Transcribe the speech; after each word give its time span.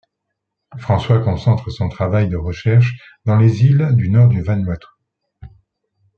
François 0.79 1.19
concentre 1.19 1.69
son 1.69 1.87
travail 1.87 2.27
de 2.27 2.35
recherche 2.35 2.97
dans 3.25 3.37
les 3.37 3.61
îles 3.65 3.89
du 3.93 4.09
nord 4.09 4.29
du 4.29 4.41
Vanuatu. 4.41 4.87